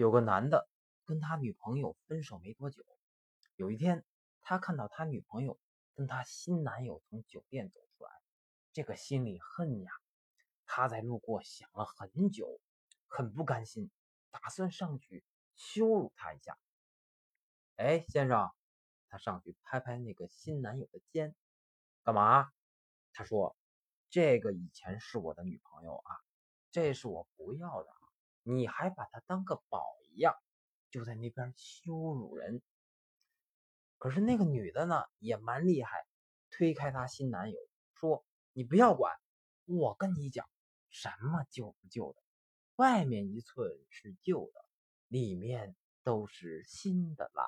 [0.00, 0.66] 有个男的
[1.04, 2.82] 跟他女朋友分手没多久，
[3.56, 4.02] 有一天
[4.40, 5.60] 他看到他女朋友
[5.92, 8.10] 跟他新男友从酒店走出来，
[8.72, 9.92] 这个心里恨呀！
[10.64, 12.62] 他在路过想了很久，
[13.08, 13.90] 很不甘心，
[14.30, 15.22] 打算上去
[15.54, 16.56] 羞辱他一下。
[17.76, 18.50] 哎，先生，
[19.10, 21.36] 他上去拍拍那个新男友的肩，
[22.04, 22.50] 干嘛？
[23.12, 23.54] 他说
[24.08, 26.16] ：“这个以前是我的女朋友啊，
[26.70, 27.90] 这是我不要的。”
[28.42, 30.34] 你还把他当个宝一样，
[30.90, 32.62] 就在那边羞辱人。
[33.98, 36.06] 可是那个女的呢，也蛮厉害，
[36.50, 37.58] 推开她新男友
[37.94, 39.14] 说：“你不要管，
[39.66, 40.48] 我跟你讲，
[40.88, 42.22] 什么旧不旧的，
[42.76, 44.64] 外面一寸是旧的，
[45.08, 47.44] 里面都是新的啦。”